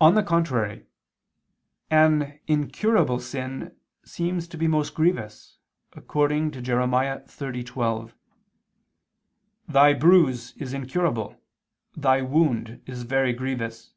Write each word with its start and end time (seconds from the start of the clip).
On 0.00 0.14
the 0.14 0.22
contrary, 0.22 0.86
An 1.90 2.38
incurable 2.46 3.18
sin 3.18 3.74
seems 4.04 4.46
to 4.46 4.56
be 4.56 4.68
most 4.68 4.94
grievous, 4.94 5.58
according 5.92 6.52
to 6.52 6.62
Jer. 6.62 6.76
30:12: 6.76 8.12
"Thy 9.66 9.92
bruise 9.92 10.52
is 10.56 10.72
incurable, 10.72 11.36
thy 11.96 12.22
wound 12.22 12.80
is 12.86 13.02
very 13.02 13.32
grievous." 13.32 13.92